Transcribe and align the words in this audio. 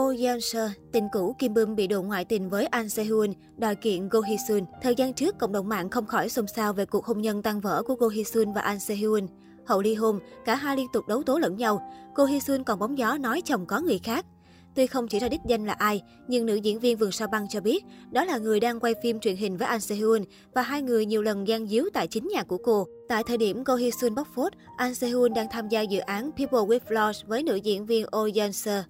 Oh 0.00 0.14
Yeon-seo, 0.18 0.68
tình 0.92 1.08
cũ 1.12 1.36
Kim 1.38 1.54
Bum 1.54 1.76
bị 1.76 1.86
đồn 1.86 2.06
ngoại 2.06 2.24
tình 2.24 2.48
với 2.48 2.66
An 2.66 2.88
Se-hyun, 2.88 3.32
đòi 3.56 3.74
kiện 3.74 4.08
Go 4.08 4.20
Hee-sun. 4.20 4.64
Thời 4.82 4.94
gian 4.94 5.14
trước, 5.14 5.38
cộng 5.38 5.52
đồng 5.52 5.68
mạng 5.68 5.90
không 5.90 6.06
khỏi 6.06 6.28
xôn 6.28 6.46
xao 6.46 6.72
về 6.72 6.84
cuộc 6.84 7.04
hôn 7.04 7.20
nhân 7.20 7.42
tan 7.42 7.60
vỡ 7.60 7.82
của 7.86 7.94
Go 7.94 8.08
Hee-sun 8.08 8.52
và 8.52 8.60
An 8.60 8.78
Se-hyun. 8.80 9.26
Hậu 9.66 9.82
ly 9.82 9.94
hôn, 9.94 10.18
cả 10.44 10.54
hai 10.54 10.76
liên 10.76 10.86
tục 10.92 11.08
đấu 11.08 11.22
tố 11.22 11.38
lẫn 11.38 11.56
nhau. 11.56 11.90
Go 12.14 12.24
Hee-sun 12.24 12.64
còn 12.64 12.78
bóng 12.78 12.98
gió 12.98 13.18
nói 13.18 13.40
chồng 13.44 13.66
có 13.66 13.80
người 13.80 13.98
khác. 13.98 14.26
Tuy 14.74 14.86
không 14.86 15.08
chỉ 15.08 15.18
ra 15.18 15.28
đích 15.28 15.40
danh 15.46 15.66
là 15.66 15.72
ai, 15.72 16.02
nhưng 16.28 16.46
nữ 16.46 16.54
diễn 16.54 16.80
viên 16.80 16.96
Vườn 16.96 17.12
Sao 17.12 17.28
Băng 17.28 17.48
cho 17.48 17.60
biết 17.60 17.84
đó 18.10 18.24
là 18.24 18.38
người 18.38 18.60
đang 18.60 18.80
quay 18.80 18.94
phim 19.02 19.20
truyền 19.20 19.36
hình 19.36 19.56
với 19.56 19.68
An 19.68 19.80
Se-hyun 19.80 20.24
và 20.54 20.62
hai 20.62 20.82
người 20.82 21.06
nhiều 21.06 21.22
lần 21.22 21.48
gian 21.48 21.66
díu 21.66 21.88
tại 21.92 22.06
chính 22.06 22.28
nhà 22.28 22.42
của 22.42 22.58
cô. 22.58 22.86
Tại 23.08 23.22
thời 23.26 23.36
điểm 23.36 23.64
Go 23.64 23.76
Hee-sun 23.76 24.14
bóc 24.14 24.28
phốt, 24.34 24.52
An 24.76 24.94
Se-hyun 24.94 25.34
đang 25.34 25.46
tham 25.50 25.68
gia 25.68 25.80
dự 25.80 25.98
án 25.98 26.30
People 26.32 26.58
with 26.58 26.80
Flaws 26.88 27.22
với 27.26 27.42
nữ 27.42 27.54
diễn 27.54 27.86
viên 27.86 28.06
Oh 28.16 28.34
Yeon-seo. 28.34 28.82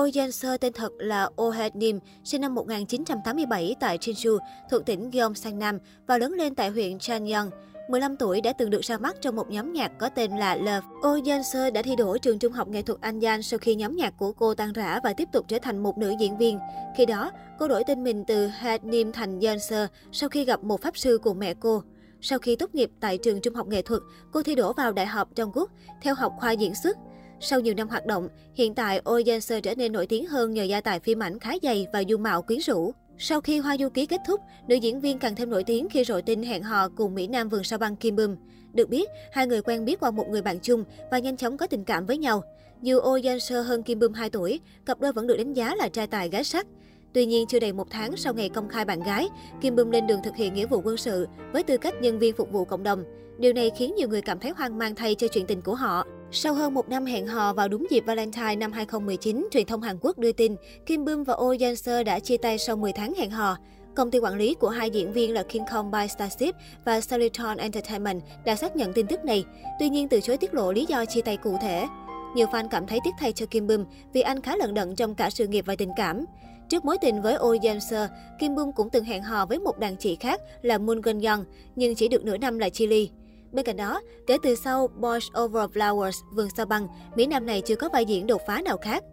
Oh 0.00 0.14
Yeon-seo 0.14 0.58
tên 0.58 0.72
thật 0.72 0.92
là 0.98 1.30
Oh 1.42 1.54
Hae-nim, 1.54 1.98
sinh 2.24 2.40
năm 2.40 2.54
1987 2.54 3.74
tại 3.80 3.98
Jinju, 3.98 4.38
thuộc 4.70 4.86
tỉnh 4.86 5.10
Gyeongsang-nam 5.10 5.78
và 6.06 6.18
lớn 6.18 6.32
lên 6.32 6.54
tại 6.54 6.70
huyện 6.70 6.98
Chanyeong. 6.98 7.50
15 7.88 8.16
tuổi 8.16 8.40
đã 8.40 8.52
từng 8.52 8.70
được 8.70 8.80
ra 8.80 8.98
mắt 8.98 9.16
trong 9.20 9.36
một 9.36 9.50
nhóm 9.50 9.72
nhạc 9.72 9.92
có 9.98 10.08
tên 10.08 10.30
là 10.30 10.56
Love. 10.56 10.80
Oh 11.08 11.24
Yeon-seo 11.24 11.72
đã 11.72 11.82
thi 11.82 11.96
đỗ 11.96 12.18
trường 12.18 12.38
trung 12.38 12.52
học 12.52 12.68
nghệ 12.68 12.82
thuật 12.82 13.00
Anjan 13.00 13.42
sau 13.42 13.58
khi 13.58 13.74
nhóm 13.74 13.96
nhạc 13.96 14.10
của 14.18 14.32
cô 14.32 14.54
tan 14.54 14.72
rã 14.72 15.00
và 15.04 15.12
tiếp 15.12 15.28
tục 15.32 15.44
trở 15.48 15.58
thành 15.58 15.82
một 15.82 15.98
nữ 15.98 16.14
diễn 16.20 16.38
viên. 16.38 16.58
Khi 16.96 17.06
đó, 17.06 17.30
cô 17.58 17.68
đổi 17.68 17.84
tên 17.86 18.04
mình 18.04 18.24
từ 18.24 18.46
Hae-nim 18.46 19.12
thành 19.12 19.38
Yeon-seo 19.38 19.86
sau 20.12 20.28
khi 20.28 20.44
gặp 20.44 20.64
một 20.64 20.82
pháp 20.82 20.96
sư 20.96 21.18
của 21.22 21.34
mẹ 21.34 21.54
cô. 21.54 21.82
Sau 22.20 22.38
khi 22.38 22.56
tốt 22.56 22.74
nghiệp 22.74 22.90
tại 23.00 23.18
trường 23.18 23.40
trung 23.40 23.54
học 23.54 23.66
nghệ 23.66 23.82
thuật, 23.82 24.02
cô 24.32 24.42
thi 24.42 24.54
đỗ 24.54 24.72
vào 24.72 24.92
Đại 24.92 25.06
học 25.06 25.28
Dongguk 25.36 25.70
theo 26.02 26.14
học 26.14 26.32
khoa 26.38 26.52
diễn 26.52 26.74
xuất. 26.74 26.96
Sau 27.40 27.60
nhiều 27.60 27.74
năm 27.74 27.88
hoạt 27.88 28.06
động, 28.06 28.28
hiện 28.54 28.74
tại 28.74 28.98
Oh 28.98 29.26
Yeon-seo 29.26 29.60
trở 29.60 29.74
nên 29.74 29.92
nổi 29.92 30.06
tiếng 30.06 30.26
hơn 30.26 30.54
nhờ 30.54 30.62
gia 30.62 30.80
tài 30.80 31.00
phim 31.00 31.22
ảnh 31.22 31.38
khá 31.38 31.52
dày 31.62 31.86
và 31.92 32.00
dung 32.00 32.22
mạo 32.22 32.42
quyến 32.42 32.58
rũ. 32.58 32.92
Sau 33.18 33.40
khi 33.40 33.58
Hoa 33.58 33.76
Du 33.76 33.88
Ký 33.88 34.06
kết 34.06 34.20
thúc, 34.26 34.40
nữ 34.68 34.74
diễn 34.74 35.00
viên 35.00 35.18
càng 35.18 35.34
thêm 35.34 35.50
nổi 35.50 35.64
tiếng 35.64 35.88
khi 35.88 36.04
rội 36.04 36.22
tin 36.22 36.42
hẹn 36.42 36.62
hò 36.62 36.88
cùng 36.88 37.14
Mỹ 37.14 37.26
Nam 37.26 37.48
vườn 37.48 37.64
sao 37.64 37.78
băng 37.78 37.96
Kim 37.96 38.16
Bum. 38.16 38.36
Được 38.72 38.88
biết, 38.88 39.08
hai 39.32 39.46
người 39.46 39.62
quen 39.62 39.84
biết 39.84 40.00
qua 40.00 40.10
một 40.10 40.28
người 40.28 40.42
bạn 40.42 40.58
chung 40.60 40.84
và 41.10 41.18
nhanh 41.18 41.36
chóng 41.36 41.56
có 41.56 41.66
tình 41.66 41.84
cảm 41.84 42.06
với 42.06 42.18
nhau. 42.18 42.42
Dù 42.82 42.96
Oh 42.96 43.24
Yeon-seo 43.24 43.62
hơn 43.62 43.82
Kim 43.82 43.98
Bum 43.98 44.12
2 44.12 44.30
tuổi, 44.30 44.60
cặp 44.86 45.00
đôi 45.00 45.12
vẫn 45.12 45.26
được 45.26 45.36
đánh 45.36 45.52
giá 45.52 45.74
là 45.74 45.88
trai 45.88 46.06
tài 46.06 46.28
gái 46.28 46.44
sắc. 46.44 46.66
Tuy 47.12 47.26
nhiên, 47.26 47.46
chưa 47.46 47.60
đầy 47.60 47.72
một 47.72 47.86
tháng 47.90 48.16
sau 48.16 48.34
ngày 48.34 48.48
công 48.48 48.68
khai 48.68 48.84
bạn 48.84 49.02
gái, 49.02 49.28
Kim 49.60 49.76
Bum 49.76 49.90
lên 49.90 50.06
đường 50.06 50.20
thực 50.24 50.36
hiện 50.36 50.54
nghĩa 50.54 50.66
vụ 50.66 50.80
quân 50.84 50.96
sự 50.96 51.26
với 51.52 51.62
tư 51.62 51.76
cách 51.76 51.94
nhân 52.00 52.18
viên 52.18 52.36
phục 52.36 52.52
vụ 52.52 52.64
cộng 52.64 52.82
đồng. 52.82 53.04
Điều 53.38 53.52
này 53.52 53.70
khiến 53.76 53.94
nhiều 53.94 54.08
người 54.08 54.22
cảm 54.22 54.38
thấy 54.38 54.50
hoang 54.56 54.78
mang 54.78 54.94
thay 54.94 55.14
cho 55.14 55.28
chuyện 55.28 55.46
tình 55.46 55.62
của 55.62 55.74
họ. 55.74 56.06
Sau 56.38 56.54
hơn 56.54 56.74
một 56.74 56.88
năm 56.88 57.04
hẹn 57.04 57.26
hò 57.26 57.52
vào 57.52 57.68
đúng 57.68 57.86
dịp 57.90 58.04
Valentine 58.06 58.56
năm 58.56 58.72
2019, 58.72 59.48
truyền 59.50 59.66
thông 59.66 59.82
Hàn 59.82 59.98
Quốc 60.00 60.18
đưa 60.18 60.32
tin 60.32 60.56
Kim 60.86 61.04
Bum 61.04 61.24
và 61.24 61.34
Oh 61.34 61.60
Yeon-seo 61.60 62.04
đã 62.04 62.18
chia 62.18 62.36
tay 62.36 62.58
sau 62.58 62.76
10 62.76 62.92
tháng 62.92 63.14
hẹn 63.14 63.30
hò. 63.30 63.56
Công 63.94 64.10
ty 64.10 64.18
quản 64.18 64.36
lý 64.36 64.54
của 64.54 64.68
hai 64.68 64.90
diễn 64.90 65.12
viên 65.12 65.34
là 65.34 65.42
King 65.42 65.64
Kong 65.72 65.90
by 65.90 66.08
Starship 66.08 66.54
và 66.84 67.00
Soliton 67.00 67.56
Entertainment 67.56 68.22
đã 68.44 68.56
xác 68.56 68.76
nhận 68.76 68.92
tin 68.92 69.06
tức 69.06 69.24
này, 69.24 69.44
tuy 69.78 69.88
nhiên 69.88 70.08
từ 70.08 70.20
chối 70.20 70.36
tiết 70.36 70.54
lộ 70.54 70.72
lý 70.72 70.86
do 70.88 71.04
chia 71.04 71.20
tay 71.20 71.36
cụ 71.36 71.56
thể. 71.60 71.86
Nhiều 72.34 72.46
fan 72.46 72.68
cảm 72.68 72.86
thấy 72.86 72.98
tiếc 73.04 73.14
thay 73.18 73.32
cho 73.32 73.46
Kim 73.46 73.66
Bum 73.66 73.84
vì 74.12 74.20
anh 74.20 74.42
khá 74.42 74.56
lận 74.56 74.74
đận 74.74 74.96
trong 74.96 75.14
cả 75.14 75.30
sự 75.30 75.46
nghiệp 75.46 75.64
và 75.66 75.74
tình 75.78 75.90
cảm. 75.96 76.24
Trước 76.68 76.84
mối 76.84 76.98
tình 76.98 77.22
với 77.22 77.36
Oh 77.36 77.62
Yeon-seo, 77.62 78.08
Kim 78.38 78.54
Bum 78.54 78.72
cũng 78.72 78.90
từng 78.90 79.04
hẹn 79.04 79.22
hò 79.22 79.46
với 79.46 79.58
một 79.58 79.78
đàn 79.78 79.96
chị 79.96 80.16
khác 80.16 80.40
là 80.62 80.78
Moon 80.78 81.00
Geun 81.02 81.20
Young, 81.20 81.44
nhưng 81.76 81.94
chỉ 81.94 82.08
được 82.08 82.24
nửa 82.24 82.36
năm 82.36 82.58
là 82.58 82.68
chia 82.68 82.86
ly. 82.86 83.10
Bên 83.56 83.64
cạnh 83.64 83.76
đó, 83.76 84.00
kể 84.26 84.38
từ 84.42 84.54
sau 84.54 84.88
Boys 84.88 85.28
Over 85.40 85.70
Flowers, 85.74 86.22
Vườn 86.32 86.48
Sao 86.56 86.66
Băng, 86.66 86.88
Mỹ 87.16 87.26
Nam 87.26 87.46
này 87.46 87.60
chưa 87.60 87.76
có 87.76 87.88
vai 87.92 88.04
diễn 88.04 88.26
đột 88.26 88.42
phá 88.46 88.62
nào 88.62 88.76
khác. 88.76 89.04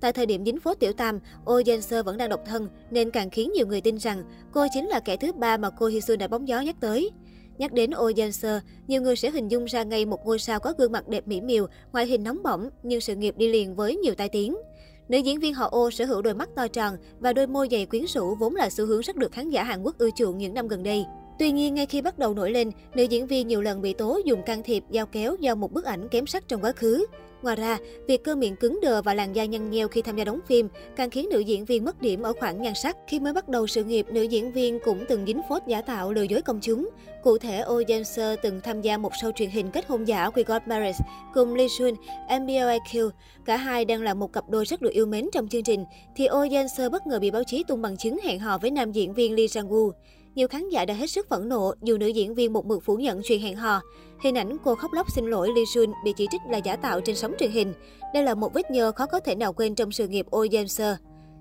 Tại 0.00 0.12
thời 0.12 0.26
điểm 0.26 0.44
dính 0.44 0.60
phố 0.60 0.74
tiểu 0.74 0.92
tam, 0.92 1.18
Oh 1.50 1.66
Yeon-seo 1.66 2.02
vẫn 2.02 2.16
đang 2.16 2.28
độc 2.28 2.40
thân 2.46 2.68
nên 2.90 3.10
càng 3.10 3.30
khiến 3.30 3.52
nhiều 3.52 3.66
người 3.66 3.80
tin 3.80 3.98
rằng 3.98 4.24
cô 4.52 4.66
chính 4.74 4.88
là 4.88 5.00
kẻ 5.00 5.16
thứ 5.16 5.32
ba 5.32 5.56
mà 5.56 5.70
cô 5.70 5.88
Hee-sun 5.88 6.18
đã 6.18 6.28
bóng 6.28 6.48
gió 6.48 6.60
nhắc 6.60 6.76
tới. 6.80 7.10
Nhắc 7.58 7.72
đến 7.72 7.90
Oh 7.90 8.16
Yeon-seo, 8.16 8.60
nhiều 8.86 9.02
người 9.02 9.16
sẽ 9.16 9.30
hình 9.30 9.48
dung 9.48 9.64
ra 9.64 9.82
ngay 9.82 10.06
một 10.06 10.26
ngôi 10.26 10.38
sao 10.38 10.60
có 10.60 10.72
gương 10.78 10.92
mặt 10.92 11.08
đẹp 11.08 11.28
mỹ 11.28 11.40
miều, 11.40 11.66
ngoại 11.92 12.06
hình 12.06 12.24
nóng 12.24 12.42
bỏng 12.42 12.70
nhưng 12.82 13.00
sự 13.00 13.14
nghiệp 13.14 13.34
đi 13.36 13.48
liền 13.48 13.74
với 13.74 13.96
nhiều 13.96 14.14
tai 14.14 14.28
tiếng. 14.28 14.56
Nữ 15.08 15.18
diễn 15.18 15.40
viên 15.40 15.54
họ 15.54 15.68
Ô 15.70 15.90
sở 15.90 16.04
hữu 16.04 16.22
đôi 16.22 16.34
mắt 16.34 16.48
to 16.56 16.68
tròn 16.68 16.96
và 17.18 17.32
đôi 17.32 17.46
môi 17.46 17.68
dày 17.70 17.86
quyến 17.86 18.04
rũ 18.06 18.34
vốn 18.34 18.56
là 18.56 18.70
xu 18.70 18.86
hướng 18.86 19.00
rất 19.00 19.16
được 19.16 19.32
khán 19.32 19.50
giả 19.50 19.64
Hàn 19.64 19.82
Quốc 19.82 19.98
ưa 19.98 20.10
chuộng 20.16 20.38
những 20.38 20.54
năm 20.54 20.68
gần 20.68 20.82
đây. 20.82 21.04
Tuy 21.40 21.50
nhiên, 21.50 21.74
ngay 21.74 21.86
khi 21.86 22.02
bắt 22.02 22.18
đầu 22.18 22.34
nổi 22.34 22.50
lên, 22.50 22.70
nữ 22.94 23.02
diễn 23.02 23.26
viên 23.26 23.48
nhiều 23.48 23.62
lần 23.62 23.82
bị 23.82 23.92
tố 23.92 24.20
dùng 24.24 24.42
can 24.42 24.62
thiệp 24.62 24.84
dao 24.90 25.06
kéo 25.06 25.36
do 25.40 25.54
một 25.54 25.72
bức 25.72 25.84
ảnh 25.84 26.08
kém 26.08 26.26
sắc 26.26 26.48
trong 26.48 26.64
quá 26.64 26.72
khứ. 26.72 27.06
Ngoài 27.42 27.56
ra, 27.56 27.78
việc 28.06 28.24
cơ 28.24 28.36
miệng 28.36 28.56
cứng 28.56 28.80
đờ 28.82 29.02
và 29.02 29.14
làn 29.14 29.36
da 29.36 29.44
nhăn 29.44 29.70
nheo 29.70 29.88
khi 29.88 30.02
tham 30.02 30.16
gia 30.16 30.24
đóng 30.24 30.40
phim 30.46 30.68
càng 30.96 31.10
khiến 31.10 31.28
nữ 31.30 31.38
diễn 31.38 31.64
viên 31.64 31.84
mất 31.84 32.02
điểm 32.02 32.22
ở 32.22 32.32
khoảng 32.40 32.62
nhan 32.62 32.74
sắc. 32.74 32.96
Khi 33.08 33.20
mới 33.20 33.32
bắt 33.32 33.48
đầu 33.48 33.66
sự 33.66 33.84
nghiệp, 33.84 34.06
nữ 34.10 34.22
diễn 34.22 34.52
viên 34.52 34.78
cũng 34.84 35.04
từng 35.08 35.26
dính 35.26 35.40
phốt 35.48 35.62
giả 35.66 35.82
tạo 35.82 36.12
lừa 36.12 36.22
dối 36.22 36.42
công 36.42 36.60
chúng. 36.60 36.90
Cụ 37.22 37.38
thể, 37.38 37.62
Oh 37.68 37.86
Yeon-seo 37.86 38.36
từng 38.42 38.60
tham 38.60 38.82
gia 38.82 38.98
một 38.98 39.12
show 39.12 39.32
truyền 39.32 39.50
hình 39.50 39.70
kết 39.70 39.86
hôn 39.86 40.08
giả 40.08 40.30
We 40.30 40.44
Got 40.46 40.62
Married 40.68 40.96
cùng 41.34 41.54
Lee 41.54 41.68
Sun, 41.78 41.94
MBOIQ. 42.28 43.10
Cả 43.44 43.56
hai 43.56 43.84
đang 43.84 44.02
là 44.02 44.14
một 44.14 44.32
cặp 44.32 44.48
đôi 44.48 44.64
rất 44.64 44.82
được 44.82 44.92
yêu 44.92 45.06
mến 45.06 45.28
trong 45.32 45.48
chương 45.48 45.62
trình, 45.62 45.84
thì 46.16 46.24
Oh 46.24 46.52
Yeon-seo 46.52 46.90
bất 46.90 47.06
ngờ 47.06 47.18
bị 47.18 47.30
báo 47.30 47.42
chí 47.46 47.64
tung 47.68 47.82
bằng 47.82 47.96
chứng 47.96 48.18
hẹn 48.24 48.38
hò 48.38 48.58
với 48.58 48.70
nam 48.70 48.92
diễn 48.92 49.14
viên 49.14 49.34
Lee 49.34 49.46
Jang-woo. 49.46 49.90
Nhiều 50.34 50.48
khán 50.48 50.68
giả 50.68 50.84
đã 50.84 50.94
hết 50.94 51.10
sức 51.10 51.28
phẫn 51.28 51.48
nộ 51.48 51.72
dù 51.82 51.98
nữ 51.98 52.06
diễn 52.06 52.34
viên 52.34 52.52
một 52.52 52.66
mực 52.66 52.84
phủ 52.84 52.96
nhận 52.96 53.20
chuyện 53.24 53.40
hẹn 53.40 53.56
hò. 53.56 53.80
Hình 54.22 54.38
ảnh 54.38 54.56
cô 54.64 54.74
khóc 54.74 54.92
lóc 54.92 55.12
xin 55.12 55.26
lỗi 55.26 55.48
Lee 55.54 55.64
Sun 55.74 55.92
bị 56.04 56.12
chỉ 56.16 56.26
trích 56.30 56.40
là 56.50 56.58
giả 56.58 56.76
tạo 56.76 57.00
trên 57.00 57.16
sóng 57.16 57.32
truyền 57.38 57.50
hình. 57.50 57.74
Đây 58.14 58.22
là 58.22 58.34
một 58.34 58.54
vết 58.54 58.70
nhơ 58.70 58.92
khó 58.92 59.06
có 59.06 59.20
thể 59.20 59.34
nào 59.34 59.52
quên 59.52 59.74
trong 59.74 59.92
sự 59.92 60.08
nghiệp 60.08 60.26
Oh 60.36 60.50
Yeon-seo. 60.50 60.94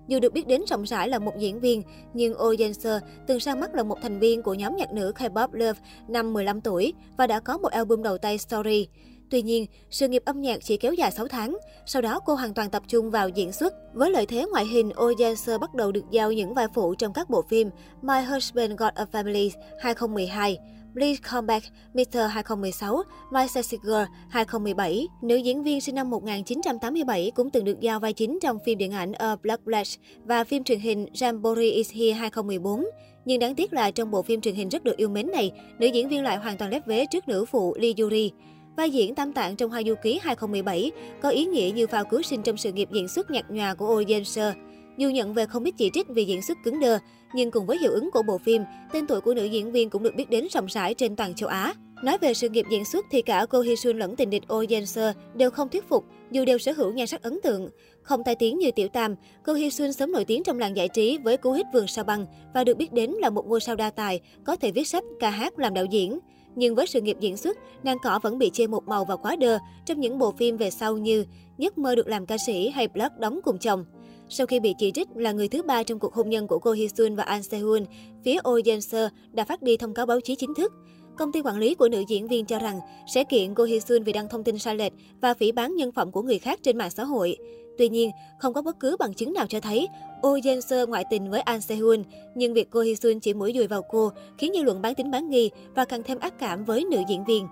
Dù 0.07 0.19
được 0.19 0.33
biết 0.33 0.47
đến 0.47 0.61
rộng 0.67 0.83
rãi 0.83 1.09
là 1.09 1.19
một 1.19 1.31
diễn 1.39 1.59
viên, 1.59 1.83
nhưng 2.13 2.33
Oh 2.33 2.59
Yeon-seo 2.59 2.99
từng 3.27 3.37
ra 3.37 3.55
mắt 3.55 3.75
là 3.75 3.83
một 3.83 3.97
thành 4.01 4.19
viên 4.19 4.41
của 4.41 4.53
nhóm 4.53 4.75
nhạc 4.75 4.91
nữ 4.91 5.13
K-pop 5.15 5.47
Love 5.51 5.79
năm 6.07 6.33
15 6.33 6.61
tuổi 6.61 6.93
và 7.17 7.27
đã 7.27 7.39
có 7.39 7.57
một 7.57 7.71
album 7.71 8.03
đầu 8.03 8.17
tay 8.17 8.37
Story. 8.37 8.87
Tuy 9.29 9.41
nhiên, 9.41 9.65
sự 9.89 10.07
nghiệp 10.07 10.21
âm 10.25 10.41
nhạc 10.41 10.63
chỉ 10.63 10.77
kéo 10.77 10.93
dài 10.93 11.11
6 11.11 11.27
tháng, 11.27 11.57
sau 11.85 12.01
đó 12.01 12.19
cô 12.25 12.35
hoàn 12.35 12.53
toàn 12.53 12.69
tập 12.69 12.83
trung 12.87 13.11
vào 13.11 13.29
diễn 13.29 13.51
xuất. 13.51 13.73
Với 13.93 14.11
lợi 14.11 14.25
thế 14.25 14.45
ngoại 14.51 14.65
hình, 14.65 14.89
Oh 14.89 15.17
Yeon-seo 15.17 15.59
bắt 15.59 15.73
đầu 15.73 15.91
được 15.91 16.03
giao 16.11 16.31
những 16.31 16.53
vai 16.53 16.67
phụ 16.73 16.95
trong 16.95 17.13
các 17.13 17.29
bộ 17.29 17.41
phim 17.49 17.69
My 18.01 18.21
Husband 18.21 18.71
Got 18.77 18.95
a 18.95 19.05
Family 19.11 19.49
2012, 19.79 20.57
Please 20.93 21.19
Come 21.31 21.45
Back, 21.45 21.65
Mr. 21.93 22.27
2016, 22.29 23.03
My 23.31 23.47
Sexy 23.47 23.77
Girl 23.83 24.03
2017. 24.29 25.07
Nữ 25.21 25.35
diễn 25.35 25.63
viên 25.63 25.81
sinh 25.81 25.95
năm 25.95 26.09
1987 26.09 27.31
cũng 27.35 27.49
từng 27.49 27.65
được 27.65 27.79
giao 27.79 27.99
vai 27.99 28.13
chính 28.13 28.39
trong 28.41 28.57
phim 28.65 28.77
điện 28.77 28.91
ảnh 28.91 29.11
A 29.11 29.35
Black 29.35 29.65
Flash 29.65 29.97
và 30.23 30.43
phim 30.43 30.63
truyền 30.63 30.79
hình 30.79 31.05
Jamboree 31.13 31.73
is 31.73 31.91
Here 31.93 32.13
2014. 32.13 32.85
Nhưng 33.25 33.39
đáng 33.39 33.55
tiếc 33.55 33.73
là 33.73 33.91
trong 33.91 34.11
bộ 34.11 34.21
phim 34.21 34.41
truyền 34.41 34.55
hình 34.55 34.69
rất 34.69 34.83
được 34.83 34.97
yêu 34.97 35.09
mến 35.09 35.27
này, 35.31 35.51
nữ 35.79 35.87
diễn 35.87 36.09
viên 36.09 36.23
lại 36.23 36.37
hoàn 36.37 36.57
toàn 36.57 36.71
lép 36.71 36.87
vế 36.87 37.05
trước 37.11 37.27
nữ 37.27 37.45
phụ 37.45 37.75
Lee 37.79 37.93
Yuri. 37.97 38.31
Vai 38.79 38.89
diễn 38.89 39.15
Tam 39.15 39.33
Tạng 39.33 39.55
trong 39.55 39.69
Hoa 39.69 39.81
Du 39.83 39.95
Ký 40.03 40.19
2017 40.23 40.91
có 41.21 41.29
ý 41.29 41.45
nghĩa 41.45 41.71
như 41.75 41.87
phao 41.87 42.05
cứu 42.05 42.21
sinh 42.21 42.43
trong 42.43 42.57
sự 42.57 42.71
nghiệp 42.71 42.89
diễn 42.91 43.07
xuất 43.07 43.31
nhạt 43.31 43.49
nhòa 43.49 43.73
của 43.73 43.85
Oh 43.85 44.07
Yeon-seo. 44.07 44.53
Dù 44.97 45.09
nhận 45.09 45.33
về 45.33 45.45
không 45.45 45.63
ít 45.63 45.73
chỉ 45.77 45.89
trích 45.93 46.07
vì 46.09 46.25
diễn 46.25 46.41
xuất 46.41 46.57
cứng 46.63 46.79
đơ, 46.79 46.99
nhưng 47.33 47.51
cùng 47.51 47.65
với 47.65 47.77
hiệu 47.77 47.91
ứng 47.91 48.09
của 48.11 48.23
bộ 48.23 48.37
phim, 48.37 48.63
tên 48.93 49.07
tuổi 49.07 49.21
của 49.21 49.33
nữ 49.33 49.45
diễn 49.45 49.71
viên 49.71 49.89
cũng 49.89 50.03
được 50.03 50.15
biết 50.15 50.29
đến 50.29 50.47
rộng 50.51 50.65
rãi 50.65 50.93
trên 50.93 51.15
toàn 51.15 51.35
châu 51.35 51.49
Á. 51.49 51.73
Nói 52.03 52.17
về 52.17 52.33
sự 52.33 52.49
nghiệp 52.49 52.65
diễn 52.71 52.85
xuất 52.85 53.05
thì 53.11 53.21
cả 53.21 53.45
cô 53.49 53.61
Hee 53.61 53.75
Sun 53.75 53.97
lẫn 53.97 54.15
tình 54.15 54.29
địch 54.29 54.43
Oh 54.53 54.69
Yen 54.69 54.85
Seo 54.85 55.13
đều 55.35 55.51
không 55.51 55.69
thuyết 55.69 55.89
phục, 55.89 56.05
dù 56.31 56.45
đều 56.45 56.57
sở 56.57 56.71
hữu 56.71 56.93
nhan 56.93 57.07
sắc 57.07 57.23
ấn 57.23 57.39
tượng. 57.43 57.69
Không 58.01 58.23
tai 58.23 58.35
tiếng 58.35 58.59
như 58.59 58.71
Tiểu 58.71 58.87
Tam, 58.87 59.15
cô 59.45 59.53
Hee 59.53 59.69
Sun 59.69 59.93
sớm 59.93 60.11
nổi 60.11 60.25
tiếng 60.25 60.43
trong 60.43 60.59
làng 60.59 60.75
giải 60.75 60.87
trí 60.87 61.17
với 61.17 61.37
cú 61.37 61.51
hit 61.51 61.65
Vườn 61.73 61.87
Sao 61.87 62.05
Băng 62.05 62.25
và 62.53 62.63
được 62.63 62.77
biết 62.77 62.93
đến 62.93 63.11
là 63.11 63.29
một 63.29 63.45
ngôi 63.47 63.59
sao 63.59 63.75
đa 63.75 63.89
tài, 63.89 64.19
có 64.45 64.55
thể 64.55 64.71
viết 64.71 64.87
sách, 64.87 65.03
ca 65.19 65.29
hát, 65.29 65.59
làm 65.59 65.73
đạo 65.73 65.85
diễn. 65.85 66.19
Nhưng 66.55 66.75
với 66.75 66.87
sự 66.87 67.01
nghiệp 67.01 67.17
diễn 67.19 67.37
xuất, 67.37 67.57
nàng 67.83 67.97
cỏ 68.03 68.19
vẫn 68.23 68.37
bị 68.37 68.49
chê 68.49 68.67
một 68.67 68.87
màu 68.87 69.05
và 69.05 69.15
quá 69.15 69.35
đơ 69.35 69.59
trong 69.85 69.99
những 69.99 70.17
bộ 70.17 70.31
phim 70.31 70.57
về 70.57 70.69
sau 70.69 70.97
như 70.97 71.25
Giấc 71.57 71.77
mơ 71.77 71.95
được 71.95 72.07
làm 72.07 72.25
ca 72.25 72.37
sĩ 72.45 72.69
hay 72.69 72.87
Blood 72.87 73.11
đóng 73.19 73.39
cùng 73.43 73.57
chồng. 73.57 73.85
Sau 74.29 74.47
khi 74.47 74.59
bị 74.59 74.73
chỉ 74.77 74.91
trích 74.91 75.07
là 75.15 75.31
người 75.31 75.47
thứ 75.47 75.63
ba 75.63 75.83
trong 75.83 75.99
cuộc 75.99 76.13
hôn 76.13 76.29
nhân 76.29 76.47
của 76.47 76.59
cô 76.59 76.71
Hee 76.71 76.87
Sun 76.97 77.15
và 77.15 77.23
An 77.23 77.43
Se-hun, 77.43 77.85
phía 78.25 78.37
Oh 78.49 78.65
Yeon-seo 78.65 79.09
đã 79.31 79.45
phát 79.45 79.61
đi 79.61 79.77
thông 79.77 79.93
cáo 79.93 80.05
báo 80.05 80.19
chí 80.21 80.35
chính 80.35 80.53
thức. 80.57 80.73
Công 81.17 81.31
ty 81.31 81.41
quản 81.41 81.57
lý 81.57 81.75
của 81.75 81.89
nữ 81.89 82.03
diễn 82.07 82.27
viên 82.27 82.45
cho 82.45 82.59
rằng 82.59 82.79
sẽ 83.13 83.23
kiện 83.23 83.53
cô 83.53 83.63
Hee 83.63 83.79
Sun 83.79 84.03
vì 84.03 84.13
đăng 84.13 84.29
thông 84.29 84.43
tin 84.43 84.57
sai 84.57 84.75
lệch 84.75 84.93
và 85.21 85.33
phỉ 85.33 85.51
bán 85.51 85.75
nhân 85.75 85.91
phẩm 85.91 86.11
của 86.11 86.21
người 86.21 86.39
khác 86.39 86.59
trên 86.63 86.77
mạng 86.77 86.91
xã 86.91 87.03
hội. 87.03 87.37
Tuy 87.77 87.89
nhiên, 87.89 88.11
không 88.39 88.53
có 88.53 88.61
bất 88.61 88.79
cứ 88.79 88.95
bằng 88.99 89.13
chứng 89.13 89.33
nào 89.33 89.47
cho 89.49 89.59
thấy 89.59 89.87
Oh 90.27 90.45
Yeon-seo 90.45 90.87
ngoại 90.87 91.03
tình 91.09 91.29
với 91.29 91.41
An 91.41 91.61
Sehun, 91.61 92.03
nhưng 92.35 92.53
việc 92.53 92.69
cô 92.69 92.81
Hee 92.81 92.95
Sun 92.95 93.19
chỉ 93.19 93.33
mũi 93.33 93.53
dùi 93.55 93.67
vào 93.67 93.81
cô 93.89 94.11
khiến 94.37 94.51
dư 94.53 94.63
luận 94.63 94.81
bán 94.81 94.95
tính 94.95 95.11
bán 95.11 95.29
nghi 95.29 95.51
và 95.75 95.85
càng 95.85 96.03
thêm 96.03 96.19
ác 96.19 96.33
cảm 96.39 96.65
với 96.65 96.85
nữ 96.91 97.01
diễn 97.09 97.25
viên. 97.25 97.47